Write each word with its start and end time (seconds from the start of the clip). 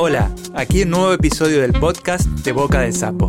Hola, 0.00 0.30
aquí 0.54 0.82
un 0.82 0.90
nuevo 0.90 1.12
episodio 1.12 1.60
del 1.60 1.72
podcast 1.72 2.24
de 2.24 2.52
Boca 2.52 2.82
de 2.82 2.92
Sapo, 2.92 3.28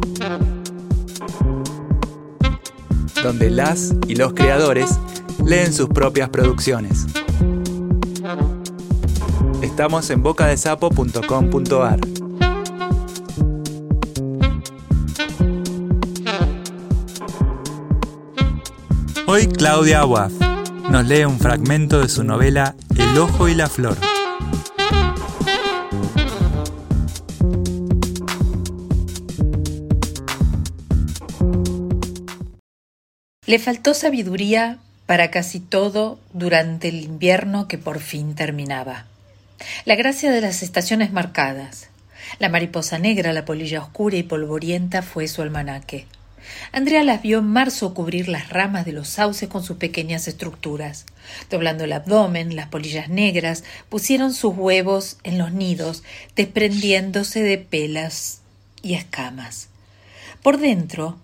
donde 3.23 3.49
las 3.49 3.95
y 4.07 4.13
los 4.13 4.33
creadores 4.33 4.99
leen 5.43 5.73
sus 5.73 5.89
propias 5.89 6.29
producciones. 6.29 7.07
Estamos 9.63 10.11
en 10.11 10.21
bocadesapo.com.ar. 10.21 11.99
Hoy 19.25 19.47
Claudia 19.47 20.01
Aguaf 20.01 20.33
nos 20.91 21.07
lee 21.07 21.25
un 21.25 21.39
fragmento 21.39 21.99
de 21.99 22.09
su 22.09 22.23
novela 22.23 22.75
El 22.95 23.17
ojo 23.17 23.47
y 23.47 23.55
la 23.55 23.65
flor. 23.65 23.97
Le 33.49 33.57
faltó 33.57 33.95
sabiduría 33.95 34.77
para 35.07 35.31
casi 35.31 35.59
todo 35.59 36.19
durante 36.33 36.89
el 36.89 37.01
invierno 37.01 37.67
que 37.67 37.79
por 37.79 37.99
fin 37.99 38.35
terminaba. 38.35 39.07
La 39.85 39.95
gracia 39.95 40.29
de 40.29 40.39
las 40.39 40.61
estaciones 40.61 41.11
marcadas. 41.11 41.89
La 42.37 42.49
mariposa 42.49 42.99
negra, 42.99 43.33
la 43.33 43.45
polilla 43.45 43.81
oscura 43.81 44.17
y 44.17 44.21
polvorienta 44.21 45.01
fue 45.01 45.27
su 45.27 45.41
almanaque. 45.41 46.05
Andrea 46.73 47.03
las 47.03 47.23
vio 47.23 47.39
en 47.39 47.47
marzo 47.47 47.95
cubrir 47.95 48.27
las 48.27 48.49
ramas 48.49 48.85
de 48.85 48.91
los 48.91 49.09
sauces 49.09 49.49
con 49.49 49.63
sus 49.63 49.77
pequeñas 49.77 50.27
estructuras. 50.27 51.07
Doblando 51.49 51.85
el 51.85 51.93
abdomen, 51.93 52.55
las 52.55 52.67
polillas 52.67 53.09
negras 53.09 53.63
pusieron 53.89 54.31
sus 54.35 54.55
huevos 54.55 55.17
en 55.23 55.39
los 55.39 55.51
nidos, 55.53 56.03
desprendiéndose 56.35 57.41
de 57.41 57.57
pelas 57.57 58.41
y 58.83 58.93
escamas. 58.93 59.69
Por 60.43 60.59
dentro, 60.59 61.17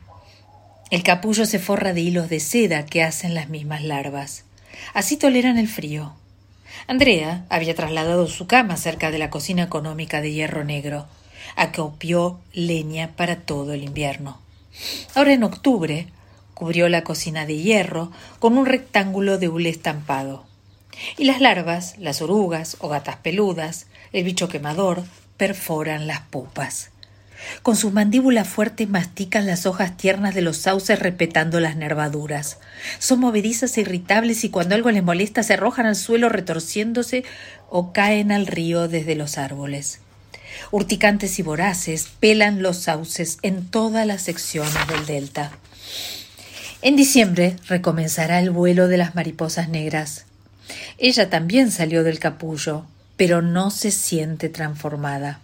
el 0.92 1.02
capullo 1.02 1.46
se 1.46 1.60
forra 1.60 1.94
de 1.94 2.02
hilos 2.02 2.30
de 2.30 2.40
seda 2.40 2.86
que 2.86 3.04
hacen 3.04 3.34
las 3.34 3.50
mismas 3.50 3.84
larvas. 3.84 4.44
Así 4.94 5.18
toleran 5.18 5.58
el 5.58 5.68
frío. 5.68 6.14
Andrea 6.88 7.46
había 7.50 7.74
trasladado 7.74 8.28
su 8.28 8.46
cama 8.46 8.78
cerca 8.78 9.10
de 9.10 9.18
la 9.18 9.30
cocina 9.30 9.64
económica 9.64 10.22
de 10.22 10.32
hierro 10.32 10.64
negro. 10.64 11.08
Acopió 11.56 12.40
leña 12.54 13.14
para 13.16 13.38
todo 13.38 13.74
el 13.74 13.84
invierno. 13.84 14.40
Ahora 15.16 15.34
en 15.34 15.44
octubre 15.44 16.08
cubrió 16.54 16.88
la 16.88 17.04
cocina 17.04 17.46
de 17.46 17.58
hierro 17.58 18.12
con 18.40 18.58
un 18.58 18.66
rectángulo 18.66 19.38
de 19.38 19.50
hule 19.50 19.70
estampado. 19.70 20.46
Y 21.18 21.26
las 21.26 21.42
larvas, 21.42 21.98
las 21.98 22.22
orugas 22.22 22.78
o 22.80 22.90
gatas 22.90 23.18
peludas, 23.18 23.88
el 24.14 24.24
bicho 24.24 24.48
quemador, 24.48 25.04
perforan 25.38 26.08
las 26.08 26.22
pupas. 26.22 26.92
Con 27.62 27.76
sus 27.76 27.92
mandíbulas 27.92 28.48
fuertes 28.48 28.90
mastican 28.90 29.46
las 29.46 29.66
hojas 29.66 29.98
tiernas 29.98 30.34
de 30.36 30.42
los 30.42 30.58
sauces 30.58 31.00
respetando 31.00 31.60
las 31.60 31.76
nervaduras. 31.76 32.58
Son 33.00 33.20
movedizas 33.20 33.78
e 33.78 33.82
irritables 33.82 34.44
y 34.44 34.50
cuando 34.50 34.76
algo 34.76 34.92
les 34.92 35.04
molesta 35.04 35.44
se 35.44 35.54
arrojan 35.54 35.86
al 35.86 35.96
suelo 35.96 36.30
retorciéndose 36.30 37.24
o 37.70 37.94
caen 37.94 38.32
al 38.32 38.48
río 38.48 38.88
desde 38.88 39.16
los 39.16 39.38
árboles 39.38 40.00
urticantes 40.72 41.40
y 41.40 41.42
voraces, 41.42 42.08
pelan 42.20 42.62
los 42.62 42.78
sauces 42.78 43.38
en 43.42 43.66
todas 43.66 44.06
las 44.06 44.22
secciones 44.22 44.88
del 44.88 45.06
delta. 45.06 45.52
En 46.82 46.96
diciembre 46.96 47.56
recomenzará 47.68 48.40
el 48.40 48.52
vuelo 48.52 48.88
de 48.88 48.98
las 48.98 49.16
mariposas 49.16 49.70
negras. 49.70 50.26
Ella 50.98 51.30
también 51.30 51.72
salió 51.72 52.04
del 52.04 52.20
capullo, 52.20 52.86
pero 53.18 53.42
no 53.42 53.72
se 53.72 53.92
siente 53.92 54.50
transformada. 54.50 55.40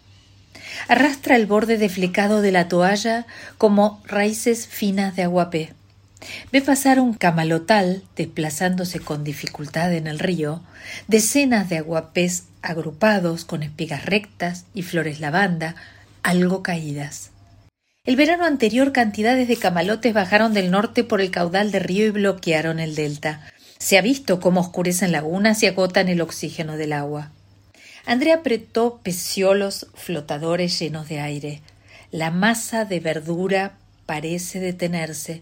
Arrastra 0.88 1.36
el 1.36 1.46
borde 1.46 1.78
deflecado 1.78 2.42
de 2.42 2.52
la 2.52 2.68
toalla 2.68 3.26
como 3.58 4.02
raíces 4.06 4.68
finas 4.68 5.16
de 5.16 5.24
aguapé. 5.24 5.74
Ve 6.52 6.62
pasar 6.62 7.00
un 7.00 7.14
camalotal 7.14 8.04
desplazándose 8.16 9.00
con 9.00 9.24
dificultad 9.24 9.94
en 9.94 10.08
el 10.08 10.20
río, 10.20 10.62
decenas 11.08 11.70
de 11.70 11.78
aguapés 11.78 12.46
agrupados 12.62 13.46
con 13.46 13.64
espigas 13.64 14.06
rectas 14.06 14.66
y 14.74 14.84
flores 14.84 15.20
lavanda, 15.20 15.76
algo 16.24 16.62
caídas. 16.62 17.32
El 18.04 18.16
verano 18.16 18.46
anterior 18.46 18.92
cantidades 18.92 19.48
de 19.48 19.58
camalotes 19.58 20.14
bajaron 20.14 20.54
del 20.54 20.72
norte 20.72 21.04
por 21.04 21.22
el 21.22 21.32
caudal 21.32 21.72
de 21.72 21.80
río 21.80 22.08
y 22.08 22.12
bloquearon 22.12 22.80
el 22.80 22.96
delta. 22.96 23.42
Se 23.78 23.98
ha 23.98 24.02
visto 24.02 24.40
cómo 24.40 24.62
oscurecen 24.62 25.12
lagunas 25.12 25.62
y 25.64 25.68
agotan 25.68 26.08
el 26.08 26.22
oxígeno 26.22 26.78
del 26.78 26.94
agua. 26.94 27.32
Andrea 28.06 28.36
apretó 28.36 29.00
peciolos 29.04 29.88
flotadores 29.94 30.78
llenos 30.80 31.08
de 31.08 31.20
aire. 31.20 31.62
La 32.12 32.32
masa 32.32 32.86
de 32.86 33.00
verdura 33.00 33.78
parece 34.06 34.60
detenerse, 34.60 35.42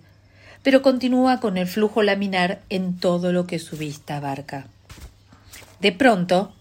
pero 0.61 0.81
continúa 0.81 1.39
con 1.39 1.57
el 1.57 1.67
flujo 1.67 2.03
laminar 2.03 2.61
en 2.69 2.97
todo 2.99 3.31
lo 3.31 3.47
que 3.47 3.59
su 3.59 3.77
vista 3.77 4.17
abarca. 4.17 4.67
De 5.79 5.91
pronto, 5.91 6.53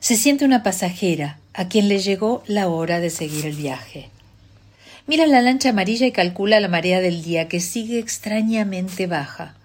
se 0.00 0.16
siente 0.16 0.44
una 0.44 0.62
pasajera 0.62 1.38
a 1.52 1.68
quien 1.68 1.88
le 1.88 1.98
llegó 1.98 2.44
la 2.46 2.68
hora 2.68 3.00
de 3.00 3.10
seguir 3.10 3.46
el 3.46 3.56
viaje. 3.56 4.10
Mira 5.08 5.26
la 5.26 5.42
lancha 5.42 5.70
amarilla 5.70 6.06
y 6.06 6.12
calcula 6.12 6.60
la 6.60 6.68
marea 6.68 7.00
del 7.00 7.22
día 7.22 7.48
que 7.48 7.60
sigue 7.60 7.98
extrañamente 7.98 9.06
baja. 9.06 9.57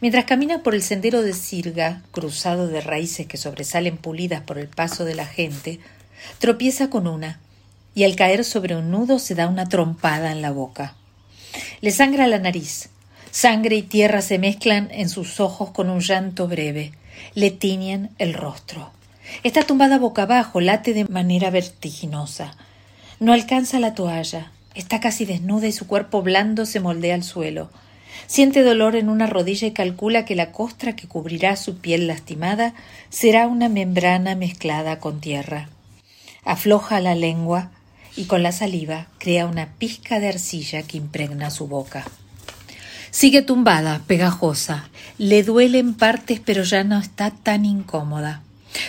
Mientras 0.00 0.24
camina 0.24 0.62
por 0.62 0.74
el 0.74 0.82
sendero 0.82 1.22
de 1.22 1.34
sirga, 1.34 2.02
cruzado 2.10 2.68
de 2.68 2.80
raíces 2.80 3.26
que 3.26 3.36
sobresalen 3.36 3.98
pulidas 3.98 4.42
por 4.42 4.58
el 4.58 4.68
paso 4.68 5.04
de 5.04 5.14
la 5.14 5.26
gente, 5.26 5.78
tropieza 6.38 6.88
con 6.88 7.06
una, 7.06 7.38
y 7.94 8.04
al 8.04 8.16
caer 8.16 8.44
sobre 8.44 8.76
un 8.76 8.90
nudo 8.90 9.18
se 9.18 9.34
da 9.34 9.46
una 9.46 9.68
trompada 9.68 10.32
en 10.32 10.40
la 10.40 10.52
boca. 10.52 10.94
Le 11.80 11.90
sangra 11.90 12.26
la 12.26 12.38
nariz. 12.38 12.88
Sangre 13.30 13.76
y 13.76 13.82
tierra 13.82 14.22
se 14.22 14.38
mezclan 14.38 14.88
en 14.90 15.08
sus 15.08 15.38
ojos 15.38 15.70
con 15.70 15.90
un 15.90 16.00
llanto 16.00 16.48
breve. 16.48 16.92
Le 17.34 17.50
tiñen 17.50 18.10
el 18.18 18.34
rostro. 18.34 18.90
Está 19.42 19.62
tumbada 19.62 19.98
boca 19.98 20.22
abajo, 20.22 20.60
late 20.60 20.94
de 20.94 21.04
manera 21.04 21.50
vertiginosa. 21.50 22.54
No 23.18 23.32
alcanza 23.32 23.78
la 23.78 23.94
toalla. 23.94 24.50
Está 24.74 25.00
casi 25.00 25.26
desnuda 25.26 25.66
y 25.66 25.72
su 25.72 25.86
cuerpo 25.86 26.22
blando 26.22 26.64
se 26.64 26.80
moldea 26.80 27.14
al 27.14 27.22
suelo. 27.22 27.70
Siente 28.26 28.62
dolor 28.62 28.96
en 28.96 29.08
una 29.08 29.26
rodilla 29.26 29.66
y 29.66 29.72
calcula 29.72 30.24
que 30.24 30.34
la 30.34 30.52
costra 30.52 30.96
que 30.96 31.08
cubrirá 31.08 31.56
su 31.56 31.78
piel 31.78 32.06
lastimada 32.06 32.74
será 33.08 33.46
una 33.46 33.68
membrana 33.68 34.34
mezclada 34.34 34.98
con 34.98 35.20
tierra. 35.20 35.68
Afloja 36.44 37.00
la 37.00 37.14
lengua 37.14 37.70
y 38.16 38.24
con 38.24 38.42
la 38.42 38.52
saliva 38.52 39.06
crea 39.18 39.46
una 39.46 39.74
pizca 39.78 40.20
de 40.20 40.28
arcilla 40.28 40.82
que 40.82 40.96
impregna 40.96 41.50
su 41.50 41.66
boca. 41.66 42.04
Sigue 43.10 43.42
tumbada, 43.42 44.02
pegajosa. 44.06 44.88
Le 45.18 45.42
duele 45.42 45.80
en 45.80 45.94
partes, 45.94 46.40
pero 46.40 46.62
ya 46.62 46.84
no 46.84 46.98
está 46.98 47.30
tan 47.30 47.64
incómoda. 47.64 48.42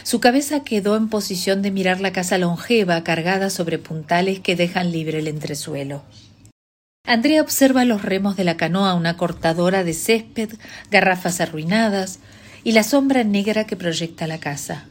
Su 0.04 0.20
cabeza 0.20 0.64
quedó 0.64 0.96
en 0.96 1.10
posición 1.10 1.62
de 1.62 1.72
mirar 1.72 2.02
la 2.02 2.14
casa 2.14 2.38
longeva 2.38 3.04
cargada 3.04 3.50
sobre 3.50 3.80
puntales 3.80 4.40
que 4.40 4.56
dejan 4.56 4.92
libre 4.92 5.20
el 5.20 5.28
entresuelo. 5.28 6.04
Andrea 7.12 7.42
observa 7.42 7.84
los 7.84 8.04
remos 8.04 8.38
de 8.38 8.44
la 8.44 8.56
canoa, 8.56 8.94
una 8.94 9.18
cortadora 9.18 9.84
de 9.84 9.94
césped, 9.94 10.54
garrafas 10.92 11.42
arruinadas 11.42 12.20
y 12.64 12.72
la 12.72 12.84
sombra 12.84 13.24
negra 13.24 13.66
que 13.66 13.76
proyecta 13.76 14.28
la 14.28 14.40
casa. 14.40 14.86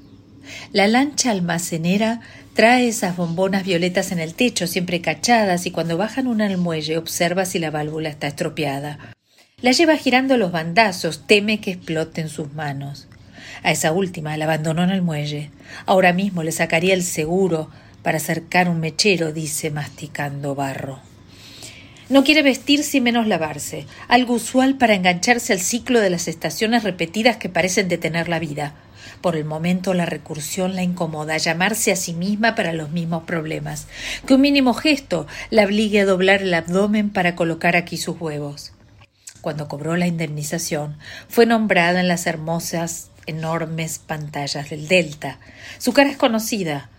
La 0.72 0.86
lancha 0.86 1.30
almacenera 1.30 2.20
trae 2.52 2.88
esas 2.88 3.16
bombonas 3.16 3.64
violetas 3.64 4.12
en 4.12 4.18
el 4.18 4.34
techo, 4.34 4.66
siempre 4.66 5.00
cachadas, 5.00 5.64
y 5.64 5.70
cuando 5.70 5.96
bajan 5.96 6.26
una 6.26 6.46
al 6.46 6.58
muelle 6.58 6.98
observa 6.98 7.46
si 7.46 7.58
la 7.58 7.70
válvula 7.70 8.08
está 8.10 8.26
estropeada. 8.26 8.98
La 9.62 9.72
lleva 9.72 9.96
girando 9.96 10.36
los 10.36 10.52
bandazos, 10.52 11.26
teme 11.26 11.60
que 11.60 11.70
explote 11.70 12.20
en 12.20 12.28
sus 12.28 12.52
manos. 12.52 13.08
A 13.62 13.70
esa 13.70 13.92
última 13.92 14.36
la 14.36 14.44
abandonó 14.46 14.82
en 14.82 14.90
el 14.90 15.00
muelle. 15.00 15.50
Ahora 15.86 16.12
mismo 16.12 16.42
le 16.42 16.52
sacaría 16.52 16.92
el 16.92 17.02
seguro 17.02 17.70
para 18.02 18.18
acercar 18.18 18.68
un 18.68 18.80
mechero, 18.80 19.32
dice 19.32 19.70
masticando 19.70 20.54
barro. 20.54 21.09
No 22.10 22.24
quiere 22.24 22.42
vestirse 22.42 22.96
y 22.96 23.00
menos 23.00 23.28
lavarse, 23.28 23.86
algo 24.08 24.34
usual 24.34 24.76
para 24.76 24.94
engancharse 24.94 25.52
al 25.52 25.60
ciclo 25.60 26.00
de 26.00 26.10
las 26.10 26.26
estaciones 26.26 26.82
repetidas 26.82 27.36
que 27.36 27.48
parecen 27.48 27.86
detener 27.86 28.28
la 28.28 28.40
vida. 28.40 28.74
Por 29.20 29.36
el 29.36 29.44
momento 29.44 29.94
la 29.94 30.06
recursión 30.06 30.74
la 30.74 30.82
incomoda, 30.82 31.36
llamarse 31.36 31.92
a 31.92 31.96
sí 31.96 32.12
misma 32.12 32.56
para 32.56 32.72
los 32.72 32.90
mismos 32.90 33.22
problemas, 33.22 33.86
que 34.26 34.34
un 34.34 34.40
mínimo 34.40 34.74
gesto 34.74 35.28
la 35.50 35.64
obligue 35.64 36.00
a 36.00 36.04
doblar 36.04 36.42
el 36.42 36.52
abdomen 36.52 37.10
para 37.10 37.36
colocar 37.36 37.76
aquí 37.76 37.96
sus 37.96 38.20
huevos. 38.20 38.72
Cuando 39.40 39.68
cobró 39.68 39.96
la 39.96 40.08
indemnización, 40.08 40.98
fue 41.28 41.46
nombrada 41.46 42.00
en 42.00 42.08
las 42.08 42.26
hermosas 42.26 43.10
enormes 43.26 44.00
pantallas 44.00 44.68
del 44.68 44.88
Delta. 44.88 45.38
Su 45.78 45.92
cara 45.92 46.10
es 46.10 46.16
conocida. 46.16 46.90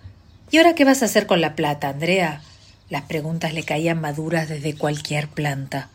¿Y 0.52 0.58
ahora 0.58 0.74
qué 0.74 0.86
vas 0.86 1.02
a 1.02 1.06
hacer 1.06 1.28
con 1.28 1.42
la 1.42 1.54
plata, 1.56 1.90
Andrea? 1.90 2.42
Las 2.92 3.04
preguntas 3.04 3.54
le 3.54 3.64
caían 3.64 4.02
maduras 4.02 4.50
desde 4.50 4.76
cualquier 4.76 5.30
planta. 5.30 5.88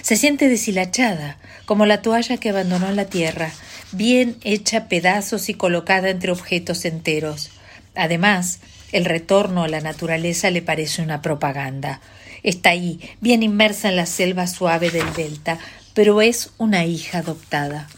Se 0.00 0.16
siente 0.16 0.48
deshilachada, 0.48 1.36
como 1.66 1.86
la 1.86 2.00
toalla 2.00 2.38
que 2.38 2.48
abandonó 2.48 2.88
en 2.88 2.96
la 2.96 3.04
tierra, 3.04 3.50
bien 3.92 4.38
hecha 4.42 4.88
pedazos 4.88 5.50
y 5.50 5.54
colocada 5.54 6.08
entre 6.08 6.32
objetos 6.32 6.86
enteros. 6.86 7.50
Además, 7.94 8.60
El 8.92 9.06
retorno 9.06 9.64
a 9.64 9.68
la 9.68 9.80
naturaleza 9.80 10.50
le 10.50 10.60
parece 10.60 11.02
una 11.02 11.22
propaganda. 11.22 12.00
Está 12.42 12.70
ahí, 12.70 13.00
bien 13.20 13.42
inmersa 13.42 13.88
en 13.88 13.96
la 13.96 14.06
selva 14.06 14.46
suave 14.46 14.90
del 14.90 15.12
delta, 15.14 15.58
pero 15.94 16.20
es 16.20 16.50
una 16.58 16.84
hija 16.84 17.18
adoptada. 17.18 17.88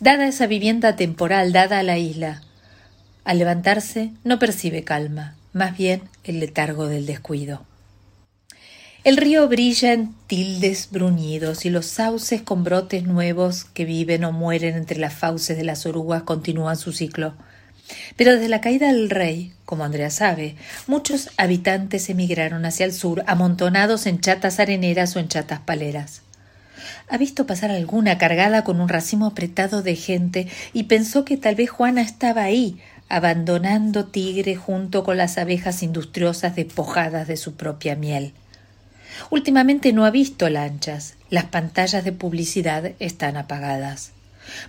Dada 0.00 0.26
esa 0.26 0.46
vivienda 0.46 0.96
temporal, 0.96 1.52
dada 1.52 1.78
a 1.78 1.82
la 1.82 1.98
isla, 1.98 2.42
al 3.24 3.38
levantarse 3.38 4.10
no 4.24 4.38
percibe 4.38 4.82
calma, 4.82 5.36
más 5.52 5.76
bien 5.76 6.02
el 6.24 6.40
letargo 6.40 6.86
del 6.86 7.06
descuido. 7.06 7.64
El 9.04 9.16
río 9.16 9.48
brilla 9.48 9.92
en 9.92 10.14
tildes 10.28 10.88
bruñidos 10.92 11.64
y 11.64 11.70
los 11.70 11.86
sauces 11.86 12.40
con 12.42 12.62
brotes 12.62 13.02
nuevos 13.02 13.64
que 13.64 13.84
viven 13.84 14.22
o 14.22 14.30
mueren 14.30 14.76
entre 14.76 15.00
las 15.00 15.12
fauces 15.12 15.56
de 15.56 15.64
las 15.64 15.86
orugas 15.86 16.22
continúan 16.22 16.76
su 16.76 16.92
ciclo. 16.92 17.34
Pero 18.16 18.34
desde 18.34 18.48
la 18.48 18.60
caída 18.60 18.86
del 18.86 19.10
rey, 19.10 19.52
como 19.64 19.84
Andrea 19.84 20.10
sabe, 20.10 20.54
muchos 20.86 21.30
habitantes 21.36 22.08
emigraron 22.10 22.64
hacia 22.64 22.86
el 22.86 22.92
sur, 22.92 23.24
amontonados 23.26 24.06
en 24.06 24.20
chatas 24.20 24.60
areneras 24.60 25.16
o 25.16 25.18
en 25.18 25.26
chatas 25.26 25.58
paleras. 25.58 26.22
Ha 27.08 27.18
visto 27.18 27.46
pasar 27.46 27.70
alguna 27.70 28.18
cargada 28.18 28.64
con 28.64 28.80
un 28.80 28.88
racimo 28.88 29.26
apretado 29.26 29.82
de 29.82 29.96
gente 29.96 30.48
y 30.72 30.84
pensó 30.84 31.24
que 31.24 31.36
tal 31.36 31.56
vez 31.56 31.70
Juana 31.70 32.02
estaba 32.02 32.42
ahí, 32.42 32.78
abandonando 33.12 34.06
Tigre 34.06 34.56
junto 34.56 35.04
con 35.04 35.18
las 35.18 35.36
abejas 35.36 35.82
industriosas 35.82 36.56
despojadas 36.56 37.28
de 37.28 37.36
su 37.36 37.56
propia 37.56 37.94
miel. 37.94 38.32
Últimamente 39.28 39.92
no 39.92 40.06
ha 40.06 40.10
visto 40.10 40.48
lanchas, 40.48 41.16
las 41.28 41.44
pantallas 41.44 42.04
de 42.04 42.12
publicidad 42.12 42.92
están 43.00 43.36
apagadas. 43.36 44.12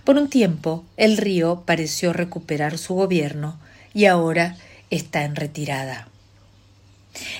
Por 0.04 0.18
un 0.18 0.28
tiempo 0.28 0.84
el 0.98 1.16
río 1.16 1.62
pareció 1.64 2.12
recuperar 2.12 2.76
su 2.76 2.92
gobierno 2.94 3.58
y 3.94 4.04
ahora 4.04 4.58
está 4.90 5.24
en 5.24 5.36
retirada. 5.36 6.08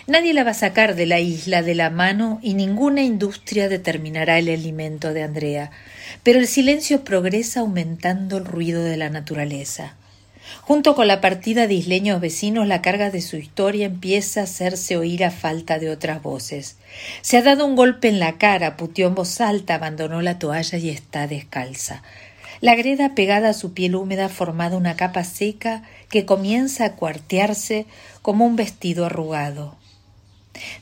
Nadie 0.07 0.33
la 0.33 0.43
va 0.43 0.53
a 0.53 0.55
sacar 0.55 0.95
de 0.95 1.05
la 1.05 1.21
isla 1.21 1.61
de 1.61 1.75
la 1.75 1.91
mano 1.91 2.39
y 2.43 2.55
ninguna 2.55 3.03
industria 3.03 3.69
determinará 3.69 4.39
el 4.39 4.49
alimento 4.49 5.13
de 5.13 5.23
Andrea, 5.23 5.71
pero 6.23 6.39
el 6.39 6.47
silencio 6.47 7.05
progresa 7.05 7.61
aumentando 7.61 8.39
el 8.39 8.47
ruido 8.47 8.83
de 8.83 8.97
la 8.97 9.11
naturaleza. 9.11 9.97
Junto 10.63 10.95
con 10.95 11.07
la 11.07 11.21
partida 11.21 11.67
de 11.67 11.75
isleños 11.75 12.21
vecinos, 12.21 12.67
la 12.67 12.83
carga 12.83 13.11
de 13.11 13.21
su 13.21 13.37
historia 13.37 13.87
empieza 13.87 14.41
a 14.41 14.45
hacerse 14.45 14.97
oír 14.97 15.25
a 15.25 15.31
falta 15.31 15.79
de 15.79 15.91
otras 15.91 16.23
voces. 16.23 16.77
Se 17.21 17.37
ha 17.37 17.43
dado 17.43 17.67
un 17.67 17.77
golpe 17.77 18.09
en 18.09 18.19
la 18.19 18.39
cara, 18.39 18.77
puteó 18.77 19.09
en 19.09 19.15
voz 19.15 19.41
alta, 19.41 19.75
abandonó 19.75 20.23
la 20.23 20.39
toalla 20.39 20.79
y 20.79 20.89
está 20.89 21.27
descalza. 21.27 22.03
La 22.61 22.77
greda 22.77 23.15
pegada 23.15 23.51
a 23.51 23.55
su 23.55 23.75
piel 23.75 23.95
húmeda 23.95 24.29
formada 24.29 24.77
una 24.77 24.97
capa 24.97 25.25
seca 25.25 25.83
que 26.09 26.25
comienza 26.25 26.87
a 26.87 26.93
cuartearse 26.93 27.87
como 28.23 28.47
un 28.47 28.57
vestido 28.57 29.05
arrugado. 29.05 29.77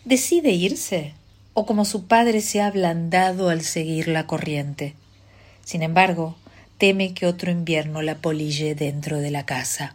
¿Decide 0.04 0.50
irse? 0.50 1.14
¿O 1.54 1.66
como 1.66 1.84
su 1.84 2.06
padre 2.06 2.40
se 2.40 2.60
ha 2.60 2.66
ablandado 2.66 3.48
al 3.48 3.62
seguir 3.62 4.08
la 4.08 4.26
corriente? 4.26 4.94
Sin 5.64 5.82
embargo, 5.82 6.36
teme 6.82 7.14
que 7.14 7.28
otro 7.28 7.52
invierno 7.52 8.02
la 8.02 8.16
polille 8.16 8.74
dentro 8.74 9.18
de 9.20 9.30
la 9.30 9.46
casa. 9.46 9.94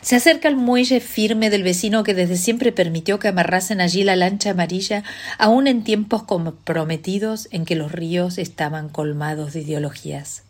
Se 0.00 0.14
acerca 0.14 0.46
al 0.46 0.54
muelle 0.54 1.00
firme 1.00 1.50
del 1.50 1.64
vecino 1.64 2.04
que 2.04 2.14
desde 2.14 2.36
siempre 2.36 2.70
permitió 2.70 3.18
que 3.18 3.26
amarrasen 3.26 3.80
allí 3.80 4.04
la 4.04 4.14
lancha 4.14 4.50
amarilla, 4.50 5.02
aun 5.38 5.66
en 5.66 5.82
tiempos 5.82 6.22
comprometidos 6.22 7.48
en 7.50 7.64
que 7.64 7.74
los 7.74 7.90
ríos 7.90 8.38
estaban 8.38 8.90
colmados 8.90 9.54
de 9.54 9.62
ideologías. 9.62 10.44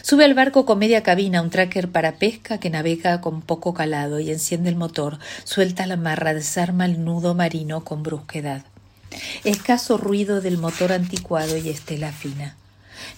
Sube 0.00 0.24
al 0.24 0.32
barco 0.32 0.64
con 0.64 0.78
media 0.78 1.02
cabina 1.02 1.42
un 1.42 1.50
tracker 1.50 1.90
para 1.90 2.12
pesca 2.12 2.56
que 2.56 2.70
navega 2.70 3.20
con 3.20 3.42
poco 3.42 3.74
calado 3.74 4.18
y 4.18 4.30
enciende 4.30 4.70
el 4.70 4.76
motor, 4.76 5.18
suelta 5.44 5.86
la 5.86 5.98
marra, 5.98 6.32
desarma 6.32 6.86
el 6.86 7.04
nudo 7.04 7.34
marino 7.34 7.84
con 7.84 8.02
brusquedad. 8.02 8.62
Escaso 9.44 9.98
ruido 9.98 10.40
del 10.40 10.56
motor 10.56 10.90
anticuado 10.92 11.58
y 11.58 11.68
estela 11.68 12.12
fina. 12.12 12.56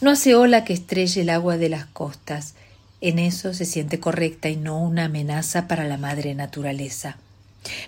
No 0.00 0.10
hace 0.10 0.34
ola 0.34 0.64
que 0.64 0.72
estrelle 0.72 1.22
el 1.22 1.30
agua 1.30 1.56
de 1.56 1.68
las 1.68 1.86
costas. 1.86 2.54
En 3.00 3.18
eso 3.18 3.54
se 3.54 3.64
siente 3.64 4.00
correcta 4.00 4.48
y 4.48 4.56
no 4.56 4.80
una 4.80 5.04
amenaza 5.04 5.68
para 5.68 5.84
la 5.84 5.98
madre 5.98 6.34
naturaleza. 6.34 7.18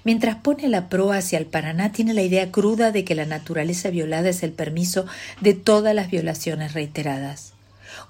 Mientras 0.05 0.37
pone 0.37 0.69
la 0.69 0.89
proa 0.89 1.19
hacia 1.19 1.39
el 1.39 1.47
Paraná, 1.47 1.93
tiene 1.93 2.15
la 2.15 2.23
idea 2.23 2.51
cruda 2.51 2.93
de 2.93 3.05
que 3.05 3.15
la 3.15 3.27
naturaleza 3.27 3.91
violada 3.91 4.29
es 4.29 4.43
el 4.43 4.53
permiso 4.53 5.07
de 5.41 5.55
todas 5.55 5.95
las 5.95 6.11
violaciones 6.11 6.73
reiteradas. 6.73 7.53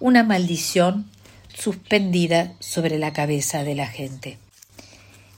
Una 0.00 0.22
maldición 0.22 1.06
suspendida 1.54 2.52
sobre 2.60 2.98
la 2.98 3.12
cabeza 3.12 3.64
de 3.64 3.74
la 3.74 3.86
gente. 3.86 4.38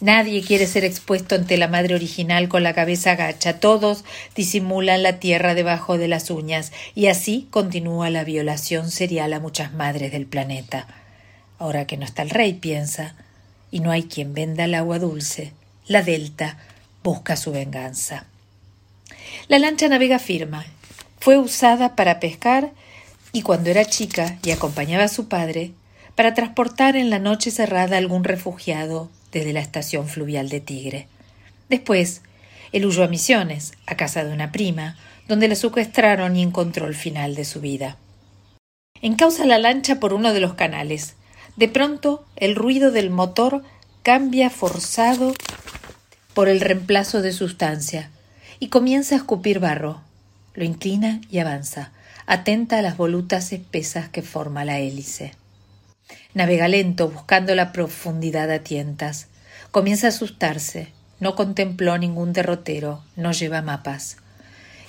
Nadie 0.01 0.43
quiere 0.43 0.69
ser 0.69 0.85
expuesto 0.85 1.35
ante 1.35 1.57
la 1.57 1.67
madre 1.67 1.97
original 1.97 2.49
con 2.49 2.63
la 2.63 2.73
cabeza 2.73 3.17
gacha. 3.17 3.59
Todos 3.59 4.05
disimulan 4.37 5.03
la 5.03 5.19
tierra 5.19 5.55
debajo 5.55 5.99
de 5.99 6.07
las 6.07 6.31
uñas 6.31 6.71
y 6.95 7.09
así 7.09 7.49
continúa 7.51 8.09
la 8.09 8.23
violación 8.23 8.93
serial 8.93 9.33
a 9.33 9.41
muchas 9.41 9.73
madres 9.73 10.13
del 10.13 10.27
planeta. 10.27 10.87
Ahora 11.59 11.85
que 11.87 11.97
no 11.97 12.05
está 12.05 12.23
el 12.23 12.31
rey, 12.31 12.53
piensa, 12.53 13.17
y 13.73 13.81
no 13.81 13.91
hay 13.91 14.05
quien 14.05 14.35
venda 14.35 14.67
el 14.67 14.75
agua 14.75 15.01
dulce, 15.01 15.53
la 15.89 16.03
delta 16.03 16.59
busca 17.03 17.35
su 17.35 17.51
venganza. 17.51 18.27
La 19.49 19.59
lancha 19.59 19.89
navega 19.89 20.21
firma. 20.21 20.65
Fue 21.19 21.39
usada 21.39 21.97
para 21.97 22.21
pescar 22.21 22.71
y 23.33 23.43
cuando 23.43 23.71
era 23.71 23.85
chica 23.85 24.39
y 24.45 24.53
acompañaba 24.53 25.05
a 25.05 25.09
su 25.09 25.27
padre, 25.27 25.73
para 26.15 26.35
transportar 26.35 26.95
en 26.95 27.11
la 27.11 27.19
noche 27.19 27.51
cerrada 27.51 27.97
algún 27.97 28.23
refugiado 28.23 29.11
desde 29.33 29.53
la 29.53 29.61
estación 29.61 30.09
fluvial 30.09 30.49
de 30.49 30.61
Tigre. 30.61 31.09
Después, 31.69 32.23
él 32.73 32.87
huyó 32.87 33.05
a 33.05 33.09
Misiones, 33.09 33.73
a 33.87 33.97
casa 33.97 34.25
de 34.25 34.33
una 34.33 34.53
prima, 34.53 34.97
donde 35.27 35.49
le 35.49 35.57
secuestraron 35.57 36.37
y 36.37 36.43
encontró 36.43 36.87
el 36.87 36.95
final 36.95 37.35
de 37.35 37.45
su 37.45 37.61
vida. 37.61 37.97
Encausa 39.01 39.45
la 39.45 39.59
lancha 39.59 40.01
por 40.01 40.13
uno 40.13 40.33
de 40.33 40.41
los 40.41 40.55
canales. 40.55 41.15
De 41.57 41.69
pronto, 41.69 42.25
el 42.37 42.57
ruido 42.57 42.91
del 42.91 43.11
motor 43.11 43.63
cambia 44.03 44.51
forzado 44.51 45.35
por 46.35 46.49
el 46.49 46.61
reemplazo 46.61 47.23
de 47.23 47.33
sustancia 47.33 48.11
y 48.59 48.69
comienza 48.69 49.15
a 49.15 49.19
escupir 49.19 49.59
barro. 49.59 50.01
Lo 50.55 50.65
inclina 50.65 51.21
y 51.31 51.39
avanza, 51.39 51.93
atenta 52.27 52.79
a 52.79 52.83
las 52.83 52.97
volutas 52.97 53.53
espesas 53.53 54.09
que 54.09 54.23
forma 54.23 54.65
la 54.65 54.79
hélice. 54.79 55.33
Navega 56.35 56.69
lento, 56.69 57.09
buscando 57.09 57.55
la 57.55 57.73
profundidad 57.73 58.51
a 58.51 58.61
tientas. 58.61 59.29
Comienza 59.71 60.07
a 60.07 60.11
asustarse. 60.11 60.93
No 61.21 61.35
contempló 61.35 61.99
ningún 61.99 62.33
derrotero, 62.33 63.03
no 63.17 63.33
lleva 63.33 63.61
mapas. 63.61 64.19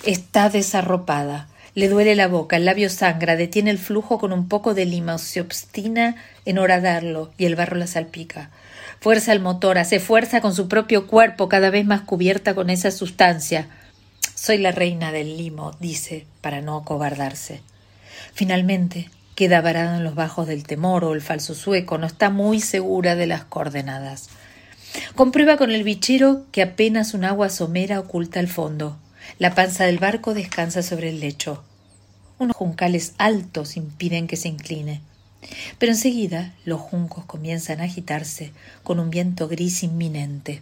Está 0.04 0.48
desarropada. 0.48 1.48
Le 1.74 1.88
duele 1.88 2.14
la 2.14 2.28
boca, 2.28 2.56
el 2.56 2.64
labio 2.64 2.90
sangra, 2.90 3.36
detiene 3.36 3.70
el 3.70 3.78
flujo 3.78 4.18
con 4.18 4.32
un 4.32 4.48
poco 4.48 4.74
de 4.74 4.86
lima, 4.86 5.18
se 5.18 5.40
obstina 5.40 6.16
en 6.44 6.58
horadarlo 6.58 7.32
y 7.38 7.44
el 7.44 7.56
barro 7.56 7.76
la 7.76 7.86
salpica. 7.86 8.50
Fuerza 9.00 9.32
el 9.32 9.40
motor, 9.40 9.78
hace 9.78 10.00
fuerza 10.00 10.40
con 10.40 10.54
su 10.54 10.68
propio 10.68 11.06
cuerpo, 11.06 11.48
cada 11.48 11.70
vez 11.70 11.86
más 11.86 12.02
cubierta 12.02 12.54
con 12.54 12.70
esa 12.70 12.90
sustancia. 12.90 13.68
Soy 14.34 14.58
la 14.58 14.72
reina 14.72 15.12
del 15.12 15.36
limo, 15.36 15.72
dice, 15.80 16.26
para 16.40 16.60
no 16.60 16.76
acobardarse. 16.76 17.62
Finalmente, 18.34 19.10
queda 19.40 19.62
varada 19.62 19.96
en 19.96 20.04
los 20.04 20.14
bajos 20.14 20.46
del 20.46 20.64
temor 20.64 21.02
o 21.02 21.14
el 21.14 21.22
falso 21.22 21.54
sueco, 21.54 21.96
no 21.96 22.06
está 22.06 22.28
muy 22.28 22.60
segura 22.60 23.16
de 23.16 23.26
las 23.26 23.42
coordenadas. 23.42 24.28
Comprueba 25.14 25.56
con 25.56 25.70
el 25.70 25.82
bichero 25.82 26.44
que 26.52 26.60
apenas 26.60 27.14
un 27.14 27.24
agua 27.24 27.48
somera 27.48 28.00
oculta 28.00 28.38
el 28.38 28.48
fondo. 28.48 28.98
La 29.38 29.54
panza 29.54 29.86
del 29.86 29.98
barco 29.98 30.34
descansa 30.34 30.82
sobre 30.82 31.08
el 31.08 31.20
lecho. 31.20 31.64
Unos 32.38 32.54
juncales 32.54 33.14
altos 33.16 33.78
impiden 33.78 34.26
que 34.26 34.36
se 34.36 34.48
incline. 34.48 35.00
Pero 35.78 35.92
enseguida 35.92 36.52
los 36.66 36.82
juncos 36.82 37.24
comienzan 37.24 37.80
a 37.80 37.84
agitarse 37.84 38.52
con 38.82 39.00
un 39.00 39.08
viento 39.08 39.48
gris 39.48 39.82
inminente. 39.82 40.60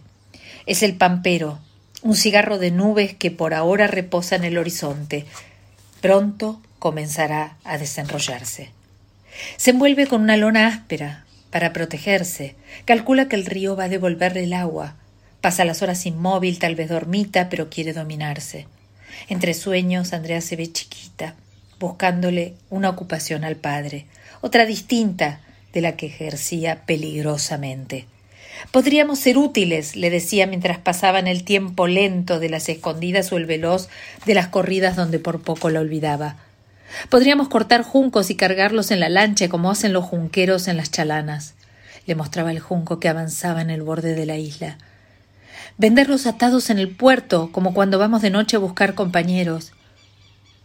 Es 0.67 0.83
el 0.83 0.95
pampero, 0.95 1.59
un 2.01 2.15
cigarro 2.15 2.57
de 2.57 2.71
nubes 2.71 3.13
que 3.13 3.29
por 3.29 3.53
ahora 3.53 3.87
reposa 3.87 4.37
en 4.37 4.45
el 4.45 4.57
horizonte. 4.57 5.25
Pronto 5.99 6.61
comenzará 6.79 7.57
a 7.63 7.77
desenrollarse. 7.77 8.71
Se 9.57 9.71
envuelve 9.71 10.07
con 10.07 10.21
una 10.21 10.37
lona 10.37 10.67
áspera 10.67 11.25
para 11.51 11.73
protegerse. 11.73 12.55
Calcula 12.85 13.27
que 13.27 13.35
el 13.35 13.45
río 13.45 13.75
va 13.75 13.85
a 13.85 13.89
devolverle 13.89 14.43
el 14.43 14.53
agua. 14.53 14.95
Pasa 15.41 15.65
las 15.65 15.81
horas 15.81 16.05
inmóvil, 16.05 16.59
tal 16.59 16.75
vez 16.75 16.89
dormita, 16.89 17.49
pero 17.49 17.69
quiere 17.69 17.93
dominarse. 17.93 18.67
Entre 19.27 19.53
sueños, 19.53 20.13
Andrea 20.13 20.41
se 20.41 20.55
ve 20.55 20.71
chiquita, 20.71 21.35
buscándole 21.79 22.53
una 22.69 22.89
ocupación 22.89 23.43
al 23.43 23.55
padre, 23.55 24.05
otra 24.41 24.65
distinta 24.65 25.39
de 25.73 25.81
la 25.81 25.95
que 25.95 26.07
ejercía 26.07 26.83
peligrosamente. 26.85 28.05
Podríamos 28.71 29.19
ser 29.19 29.37
útiles, 29.37 29.95
le 29.95 30.09
decía 30.09 30.45
mientras 30.45 30.77
pasaban 30.77 31.27
el 31.27 31.43
tiempo 31.43 31.87
lento 31.87 32.39
de 32.39 32.49
las 32.49 32.67
escondidas 32.67 33.31
o 33.31 33.37
el 33.37 33.45
veloz 33.45 33.87
de 34.25 34.33
las 34.33 34.49
corridas 34.49 34.95
donde 34.95 35.19
por 35.19 35.41
poco 35.41 35.69
la 35.69 35.79
olvidaba. 35.79 36.35
Podríamos 37.09 37.49
cortar 37.49 37.83
juncos 37.83 38.29
y 38.29 38.35
cargarlos 38.35 38.91
en 38.91 38.99
la 38.99 39.09
lancha 39.09 39.49
como 39.49 39.71
hacen 39.71 39.93
los 39.93 40.05
junqueros 40.05 40.67
en 40.67 40.77
las 40.77 40.91
chalanas. 40.91 41.55
le 42.05 42.15
mostraba 42.15 42.51
el 42.51 42.59
junco 42.59 42.99
que 42.99 43.07
avanzaba 43.07 43.61
en 43.61 43.69
el 43.69 43.83
borde 43.83 44.15
de 44.15 44.25
la 44.25 44.37
isla. 44.37 44.79
Venderlos 45.77 46.25
atados 46.25 46.69
en 46.71 46.79
el 46.79 46.89
puerto, 46.89 47.51
como 47.51 47.73
cuando 47.73 47.99
vamos 47.99 48.21
de 48.21 48.31
noche 48.31 48.55
a 48.55 48.59
buscar 48.59 48.95
compañeros. 48.95 49.73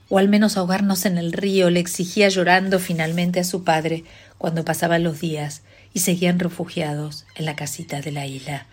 O 0.09 0.19
al 0.19 0.29
menos 0.29 0.57
ahogarnos 0.57 1.05
en 1.05 1.19
el 1.19 1.33
río, 1.33 1.71
le 1.71 1.81
exigía 1.81 2.29
llorando 2.29 2.79
finalmente 2.79 3.41
a 3.41 3.45
su 3.45 3.63
padre 3.63 4.05
cuando 4.39 4.65
pasaban 4.65 5.05
los 5.05 5.21
días 5.21 5.63
y 5.93 6.01
seguían 6.01 6.39
refugiados 6.39 7.27
en 7.37 7.45
la 7.45 7.57
casita 7.57 8.01
de 8.01 8.13
la 8.13 8.27
isla. 8.27 8.67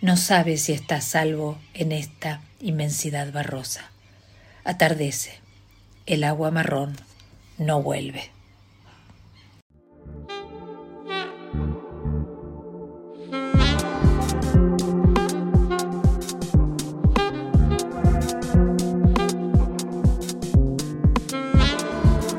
No 0.00 0.16
sabe 0.16 0.56
si 0.56 0.72
está 0.72 1.00
salvo 1.00 1.58
en 1.74 1.92
esta 1.92 2.40
inmensidad 2.60 3.32
barrosa. 3.32 3.90
Atardece. 4.64 5.39
El 6.10 6.24
agua 6.24 6.50
marrón 6.50 6.96
no 7.56 7.84
vuelve. 7.84 8.32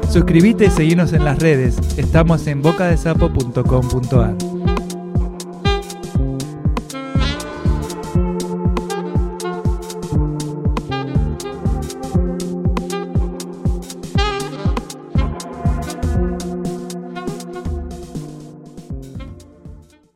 Suscríbete 0.09 0.65
y 0.65 0.69
seguinos 0.69 1.13
en 1.13 1.23
las 1.23 1.39
redes. 1.39 1.77
Estamos 1.97 2.47
en 2.47 2.61
bocadesapo.com.ar. 2.61 4.50